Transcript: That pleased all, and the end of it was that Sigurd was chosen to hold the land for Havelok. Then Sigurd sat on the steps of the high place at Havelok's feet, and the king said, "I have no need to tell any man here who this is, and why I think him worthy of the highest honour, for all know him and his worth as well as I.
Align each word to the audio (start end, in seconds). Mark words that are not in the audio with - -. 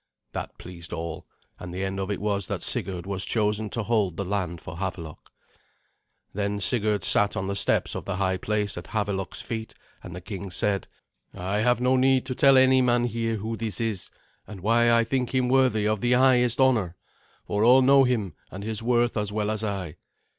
That 0.31 0.57
pleased 0.57 0.93
all, 0.93 1.27
and 1.59 1.71
the 1.71 1.83
end 1.83 1.99
of 1.99 2.09
it 2.09 2.19
was 2.19 2.47
that 2.47 2.63
Sigurd 2.63 3.05
was 3.05 3.23
chosen 3.23 3.69
to 3.69 3.83
hold 3.83 4.17
the 4.17 4.25
land 4.25 4.59
for 4.59 4.77
Havelok. 4.77 5.29
Then 6.33 6.59
Sigurd 6.59 7.03
sat 7.03 7.37
on 7.37 7.45
the 7.45 7.55
steps 7.55 7.93
of 7.93 8.05
the 8.05 8.15
high 8.15 8.37
place 8.37 8.79
at 8.79 8.87
Havelok's 8.87 9.43
feet, 9.43 9.75
and 10.01 10.15
the 10.15 10.19
king 10.21 10.49
said, 10.49 10.87
"I 11.35 11.59
have 11.59 11.79
no 11.81 11.97
need 11.97 12.25
to 12.25 12.33
tell 12.33 12.57
any 12.57 12.81
man 12.81 13.03
here 13.03 13.35
who 13.35 13.55
this 13.55 13.79
is, 13.79 14.09
and 14.47 14.61
why 14.61 14.91
I 14.91 15.03
think 15.03 15.35
him 15.35 15.49
worthy 15.49 15.87
of 15.87 16.01
the 16.01 16.13
highest 16.13 16.59
honour, 16.59 16.95
for 17.45 17.63
all 17.63 17.83
know 17.83 18.03
him 18.03 18.33
and 18.49 18.63
his 18.63 18.81
worth 18.81 19.15
as 19.15 19.31
well 19.31 19.51
as 19.51 19.63
I. 19.63 19.97